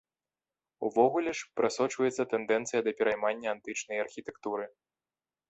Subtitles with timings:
[0.87, 4.65] Увогуле ж, прасочваецца тэндэнцыя да пераймання антычнай архітэктуры.